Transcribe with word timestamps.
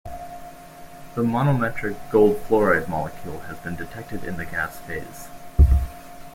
The 1.13 1.21
monomeric 1.21 1.93
AuF 2.09 2.87
molecule 2.89 3.41
has 3.41 3.59
been 3.59 3.75
detected 3.75 4.23
in 4.23 4.35
the 4.37 4.45
gas 4.45 4.75
phase. 4.79 5.27